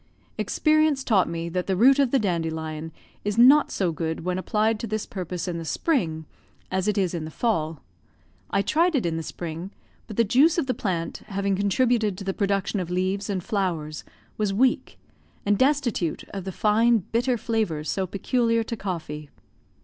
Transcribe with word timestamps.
Experience 0.35 1.03
taught 1.03 1.29
me 1.29 1.47
that 1.47 1.67
the 1.67 1.75
root 1.75 1.99
of 1.99 2.09
the 2.09 2.17
dandelion 2.17 2.91
is 3.23 3.37
not 3.37 3.69
so 3.69 3.91
good 3.91 4.25
when 4.25 4.39
applied 4.39 4.79
to 4.79 4.87
this 4.87 5.05
purpose 5.05 5.47
in 5.47 5.59
the 5.59 5.63
spring 5.63 6.25
as 6.71 6.87
it 6.87 6.97
is 6.97 7.13
in 7.13 7.23
the 7.23 7.29
fall. 7.29 7.83
I 8.49 8.63
tried 8.63 8.95
it 8.95 9.05
in 9.05 9.15
the 9.15 9.21
spring, 9.21 9.69
but 10.07 10.17
the 10.17 10.23
juice 10.23 10.57
of 10.57 10.65
the 10.65 10.73
plant, 10.73 11.17
having 11.27 11.55
contributed 11.55 12.17
to 12.17 12.23
the 12.23 12.33
production 12.33 12.79
of 12.79 12.89
leaves 12.89 13.29
and 13.29 13.43
flowers, 13.43 14.03
was 14.39 14.51
weak, 14.51 14.97
and 15.45 15.55
destitute 15.55 16.23
of 16.29 16.45
the 16.45 16.51
fine 16.51 17.03
bitter 17.11 17.37
flavour 17.37 17.83
so 17.83 18.07
peculiar 18.07 18.63
to 18.63 18.75
coffee. 18.75 19.29